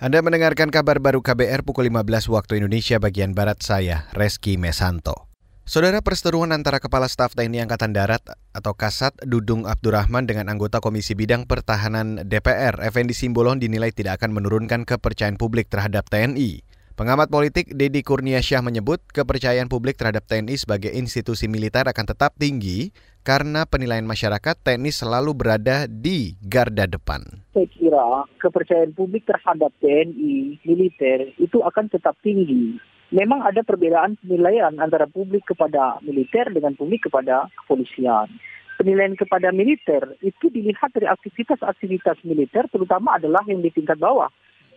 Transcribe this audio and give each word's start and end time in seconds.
Anda 0.00 0.24
mendengarkan 0.24 0.72
kabar 0.72 0.96
baru 0.96 1.20
KBR 1.20 1.60
pukul 1.60 1.92
15 1.92 2.32
waktu 2.32 2.56
Indonesia 2.56 2.96
bagian 2.96 3.36
Barat 3.36 3.60
saya, 3.60 4.08
Reski 4.16 4.56
Mesanto. 4.56 5.28
Saudara 5.68 6.00
perseteruan 6.00 6.56
antara 6.56 6.80
Kepala 6.80 7.04
Staf 7.04 7.36
TNI 7.36 7.68
Angkatan 7.68 7.92
Darat 7.92 8.24
atau 8.56 8.72
Kasat 8.72 9.12
Dudung 9.28 9.68
Abdurrahman 9.68 10.24
dengan 10.24 10.48
anggota 10.48 10.80
Komisi 10.80 11.12
Bidang 11.12 11.44
Pertahanan 11.44 12.24
DPR, 12.24 12.80
Effendi 12.80 13.12
Simbolon 13.12 13.60
dinilai 13.60 13.92
tidak 13.92 14.24
akan 14.24 14.40
menurunkan 14.40 14.88
kepercayaan 14.88 15.36
publik 15.36 15.68
terhadap 15.68 16.08
TNI. 16.08 16.64
Pengamat 17.00 17.32
politik 17.32 17.72
Dedi 17.72 18.04
Kurniasyah 18.04 18.60
menyebut 18.60 19.00
kepercayaan 19.16 19.72
publik 19.72 19.96
terhadap 19.96 20.20
TNI 20.28 20.52
sebagai 20.60 20.92
institusi 20.92 21.48
militer 21.48 21.88
akan 21.88 22.04
tetap 22.04 22.36
tinggi 22.36 22.92
karena 23.24 23.64
penilaian 23.64 24.04
masyarakat 24.04 24.60
TNI 24.60 24.92
selalu 24.92 25.32
berada 25.32 25.88
di 25.88 26.36
garda 26.44 26.84
depan. 26.84 27.24
Saya 27.56 27.64
kira 27.72 28.28
kepercayaan 28.44 28.92
publik 28.92 29.24
terhadap 29.24 29.72
TNI 29.80 30.60
militer 30.60 31.32
itu 31.40 31.64
akan 31.64 31.88
tetap 31.88 32.20
tinggi. 32.20 32.76
Memang 33.16 33.48
ada 33.48 33.64
perbedaan 33.64 34.20
penilaian 34.20 34.76
antara 34.76 35.08
publik 35.08 35.48
kepada 35.48 36.04
militer 36.04 36.52
dengan 36.52 36.76
publik 36.76 37.08
kepada 37.08 37.48
kepolisian. 37.64 38.28
Penilaian 38.76 39.16
kepada 39.16 39.48
militer 39.56 40.20
itu 40.20 40.52
dilihat 40.52 40.92
dari 40.92 41.08
aktivitas-aktivitas 41.08 42.20
militer 42.28 42.68
terutama 42.68 43.16
adalah 43.16 43.40
yang 43.48 43.64
di 43.64 43.72
tingkat 43.72 43.96
bawah 43.96 44.28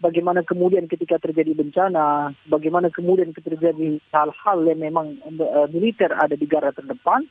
bagaimana 0.03 0.43
kemudian 0.43 0.91
ketika 0.91 1.15
terjadi 1.23 1.55
bencana, 1.55 2.35
bagaimana 2.51 2.91
kemudian 2.91 3.31
terjadi 3.31 4.03
hal-hal 4.11 4.59
yang 4.67 4.83
memang 4.83 5.15
uh, 5.39 5.71
militer 5.71 6.11
ada 6.11 6.35
di 6.35 6.43
garda 6.43 6.75
terdepan, 6.75 7.23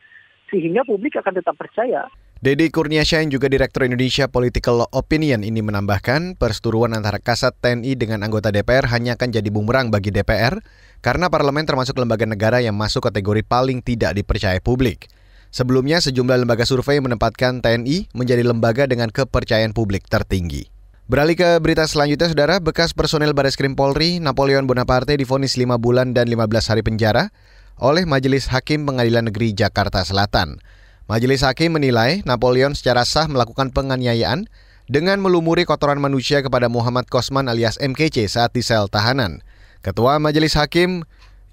sehingga 0.48 0.88
publik 0.88 1.20
akan 1.20 1.36
tetap 1.36 1.60
percaya. 1.60 2.08
Dedi 2.42 2.74
Kurniasyah 2.74 3.22
yang 3.22 3.30
juga 3.30 3.46
Direktur 3.46 3.86
Indonesia 3.86 4.26
Political 4.26 4.90
Opinion 4.90 5.46
ini 5.46 5.62
menambahkan 5.62 6.34
perseturuan 6.34 6.90
antara 6.90 7.22
Kasat 7.22 7.54
TNI 7.62 7.94
dengan 7.94 8.26
anggota 8.26 8.50
DPR 8.50 8.90
hanya 8.90 9.14
akan 9.14 9.30
jadi 9.30 9.46
bumerang 9.46 9.94
bagi 9.94 10.10
DPR 10.10 10.58
karena 11.06 11.30
parlemen 11.30 11.70
termasuk 11.70 11.94
lembaga 12.02 12.26
negara 12.26 12.58
yang 12.58 12.74
masuk 12.74 13.06
kategori 13.06 13.46
paling 13.46 13.78
tidak 13.78 14.18
dipercaya 14.18 14.58
publik. 14.58 15.06
Sebelumnya 15.54 16.02
sejumlah 16.02 16.42
lembaga 16.42 16.66
survei 16.66 16.98
menempatkan 16.98 17.62
TNI 17.62 18.10
menjadi 18.10 18.42
lembaga 18.42 18.90
dengan 18.90 19.12
kepercayaan 19.14 19.70
publik 19.70 20.10
tertinggi. 20.10 20.71
Beralih 21.10 21.34
ke 21.34 21.58
berita 21.58 21.82
selanjutnya, 21.82 22.30
Saudara, 22.30 22.62
bekas 22.62 22.94
personel 22.94 23.34
Baris 23.34 23.58
Krim 23.58 23.74
Polri, 23.74 24.22
Napoleon 24.22 24.70
Bonaparte 24.70 25.18
difonis 25.18 25.58
5 25.58 25.74
bulan 25.82 26.14
dan 26.14 26.30
15 26.30 26.46
hari 26.70 26.86
penjara 26.86 27.34
oleh 27.82 28.06
Majelis 28.06 28.46
Hakim 28.46 28.86
Pengadilan 28.86 29.26
Negeri 29.26 29.50
Jakarta 29.50 30.06
Selatan. 30.06 30.62
Majelis 31.10 31.42
Hakim 31.42 31.74
menilai 31.74 32.22
Napoleon 32.22 32.78
secara 32.78 33.02
sah 33.02 33.26
melakukan 33.26 33.74
penganiayaan 33.74 34.46
dengan 34.86 35.18
melumuri 35.18 35.66
kotoran 35.66 35.98
manusia 35.98 36.38
kepada 36.38 36.70
Muhammad 36.70 37.10
Kosman 37.10 37.50
alias 37.50 37.82
MKC 37.82 38.30
saat 38.30 38.54
di 38.54 38.62
sel 38.62 38.86
tahanan. 38.86 39.42
Ketua 39.82 40.22
Majelis 40.22 40.54
Hakim, 40.54 41.02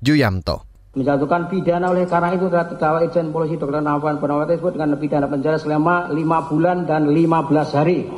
Juyamto 0.06 0.70
menjatuhkan 0.90 1.54
pidana 1.54 1.94
oleh 1.94 2.10
karena 2.10 2.34
itu 2.34 2.50
adalah 2.50 2.66
terdakwa 2.66 3.06
Irjen 3.06 3.30
Polisi 3.30 3.62
Dr. 3.62 3.78
Nafan 3.78 4.18
Bonaparte 4.18 4.58
tersebut 4.58 4.74
dengan 4.74 4.98
pidana 4.98 5.28
penjara 5.30 5.58
selama 5.62 6.10
5 6.10 6.50
bulan 6.50 6.78
dan 6.90 7.06
15 7.06 7.78
hari 7.78 8.10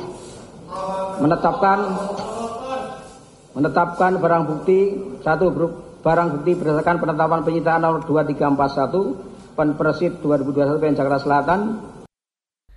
menetapkan 1.20 1.78
menetapkan 3.52 4.16
barang 4.16 4.42
bukti 4.48 4.78
satu 5.20 5.52
barang 6.00 6.28
bukti 6.38 6.52
berdasarkan 6.56 6.96
penetapan 6.98 7.40
penyitaan 7.44 7.80
nomor 7.84 8.00
2341 8.08 9.32
Penpersit 9.52 10.24
2021 10.24 10.80
PN 10.80 10.96
Jakarta 10.96 11.18
Selatan 11.20 11.60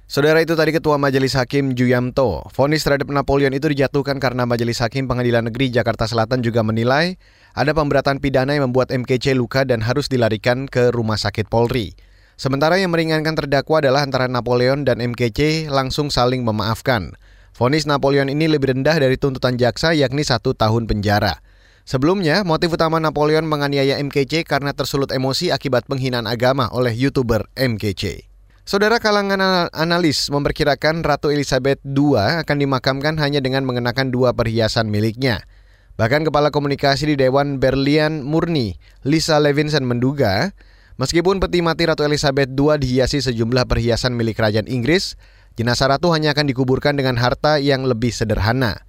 Saudara 0.05 0.37
itu 0.37 0.53
tadi 0.53 0.69
Ketua 0.69 1.01
Majelis 1.01 1.33
Hakim 1.33 1.73
Juyamto. 1.73 2.45
Fonis 2.53 2.85
terhadap 2.85 3.09
Napoleon 3.09 3.49
itu 3.57 3.73
dijatuhkan 3.73 4.21
karena 4.21 4.45
Majelis 4.45 4.77
Hakim 4.77 5.09
Pengadilan 5.09 5.49
Negeri 5.49 5.73
Jakarta 5.73 6.05
Selatan 6.05 6.45
juga 6.45 6.61
menilai 6.61 7.17
ada 7.57 7.73
pemberatan 7.73 8.21
pidana 8.21 8.53
yang 8.53 8.69
membuat 8.69 8.93
MKC 8.93 9.33
luka 9.33 9.65
dan 9.65 9.81
harus 9.81 10.05
dilarikan 10.05 10.69
ke 10.69 10.93
Rumah 10.93 11.17
Sakit 11.17 11.49
Polri. 11.49 11.97
Sementara 12.37 12.77
yang 12.77 12.93
meringankan 12.93 13.33
terdakwa 13.33 13.81
adalah 13.81 14.05
antara 14.05 14.29
Napoleon 14.29 14.85
dan 14.85 15.01
MKC 15.01 15.73
langsung 15.73 16.13
saling 16.13 16.45
memaafkan. 16.45 17.17
Fonis 17.55 17.87
Napoleon 17.87 18.27
ini 18.27 18.51
lebih 18.51 18.75
rendah 18.75 18.99
dari 18.99 19.15
tuntutan 19.15 19.55
jaksa 19.55 19.95
yakni 19.95 20.27
satu 20.27 20.51
tahun 20.51 20.91
penjara. 20.91 21.39
Sebelumnya, 21.87 22.43
motif 22.43 22.75
utama 22.75 22.99
Napoleon 22.99 23.47
menganiaya 23.47 23.95
MKC 24.03 24.43
karena 24.43 24.75
tersulut 24.75 25.07
emosi 25.07 25.55
akibat 25.55 25.87
penghinaan 25.87 26.27
agama 26.27 26.67
oleh 26.75 26.91
YouTuber 26.91 27.47
MKC. 27.55 28.27
Saudara 28.67 28.99
kalangan 28.99 29.71
analis 29.71 30.27
memperkirakan 30.27 31.07
Ratu 31.07 31.31
Elizabeth 31.31 31.79
II 31.87 32.19
akan 32.19 32.59
dimakamkan 32.59 33.15
hanya 33.23 33.39
dengan 33.39 33.63
mengenakan 33.63 34.11
dua 34.11 34.35
perhiasan 34.35 34.91
miliknya. 34.91 35.47
Bahkan 35.95 36.27
Kepala 36.27 36.51
Komunikasi 36.51 37.07
di 37.07 37.15
Dewan 37.15 37.63
Berlian 37.63 38.19
Murni, 38.19 38.75
Lisa 39.07 39.39
Levinson 39.39 39.87
menduga, 39.87 40.51
meskipun 40.99 41.39
peti 41.39 41.63
mati 41.63 41.87
Ratu 41.87 42.03
Elizabeth 42.03 42.51
II 42.51 42.75
dihiasi 42.83 43.23
sejumlah 43.23 43.63
perhiasan 43.63 44.11
milik 44.11 44.43
Kerajaan 44.43 44.67
Inggris, 44.67 45.15
Jenazah 45.55 45.95
ratu 45.95 46.11
hanya 46.11 46.35
akan 46.35 46.51
dikuburkan 46.51 46.99
dengan 46.99 47.15
harta 47.15 47.55
yang 47.63 47.87
lebih 47.87 48.11
sederhana. 48.11 48.83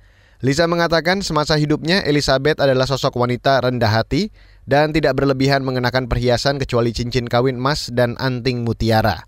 Lisa 0.45 0.69
mengatakan 0.69 1.23
semasa 1.23 1.57
hidupnya 1.57 2.05
Elizabeth 2.05 2.61
adalah 2.61 2.85
sosok 2.85 3.17
wanita 3.17 3.63
rendah 3.63 3.89
hati 3.89 4.35
dan 4.69 4.91
tidak 4.91 5.17
berlebihan 5.17 5.65
mengenakan 5.65 6.11
perhiasan 6.11 6.61
kecuali 6.61 6.91
cincin 6.93 7.25
kawin 7.31 7.57
emas 7.57 7.89
dan 7.95 8.19
anting 8.21 8.67
mutiara. 8.67 9.25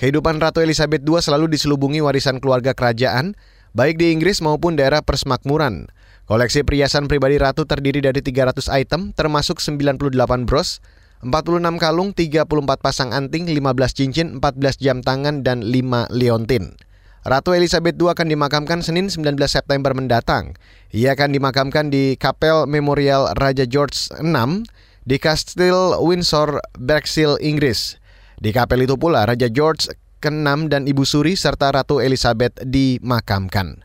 Kehidupan 0.00 0.40
Ratu 0.40 0.64
Elizabeth 0.64 1.04
II 1.04 1.20
selalu 1.20 1.52
diselubungi 1.52 2.00
warisan 2.00 2.40
keluarga 2.40 2.72
kerajaan, 2.72 3.36
baik 3.76 4.00
di 4.00 4.16
Inggris 4.16 4.40
maupun 4.40 4.80
daerah 4.80 5.04
persmakmuran. 5.04 5.92
Koleksi 6.24 6.64
perhiasan 6.64 7.04
pribadi 7.10 7.36
Ratu 7.36 7.68
terdiri 7.68 8.00
dari 8.00 8.24
300 8.24 8.70
item, 8.70 9.12
termasuk 9.12 9.60
98 9.60 10.14
bros, 10.48 10.80
46 11.20 11.76
kalung, 11.76 12.16
34 12.16 12.80
pasang 12.80 13.12
anting, 13.12 13.44
15 13.44 13.92
cincin, 13.92 14.40
14 14.40 14.80
jam 14.80 15.04
tangan, 15.04 15.44
dan 15.44 15.60
5 15.60 16.08
liontin. 16.08 16.72
Ratu 17.20 17.52
Elizabeth 17.52 18.00
II 18.00 18.08
akan 18.08 18.32
dimakamkan 18.32 18.80
Senin 18.80 19.12
19 19.12 19.36
September 19.44 19.92
mendatang. 19.92 20.56
Ia 20.96 21.12
akan 21.12 21.36
dimakamkan 21.36 21.92
di 21.92 22.16
Kapel 22.16 22.64
Memorial 22.64 23.36
Raja 23.36 23.68
George 23.68 24.08
VI 24.16 24.64
di 25.04 25.20
Kastil 25.20 26.00
Windsor, 26.00 26.64
Berkshire, 26.80 27.36
Inggris. 27.44 28.00
Di 28.40 28.56
kapel 28.56 28.88
itu 28.88 28.96
pula 28.96 29.28
Raja 29.28 29.52
George 29.52 29.92
ke-6 30.24 30.72
dan 30.72 30.88
Ibu 30.88 31.04
Suri 31.04 31.36
serta 31.36 31.68
Ratu 31.68 32.00
Elizabeth 32.00 32.56
dimakamkan. 32.64 33.84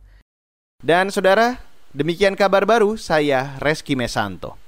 Dan 0.79 1.12
saudara, 1.12 1.59
demikian 1.91 2.40
kabar 2.40 2.63
baru 2.63 2.96
saya 2.96 3.59
Reski 3.59 4.00
Mesanto. 4.00 4.65